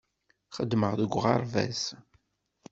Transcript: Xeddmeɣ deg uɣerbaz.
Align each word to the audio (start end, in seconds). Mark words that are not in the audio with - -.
Xeddmeɣ 0.55 0.93
deg 0.95 1.11
uɣerbaz. 1.17 1.81